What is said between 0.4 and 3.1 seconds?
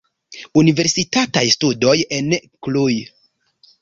Universitataj studoj en Cluj.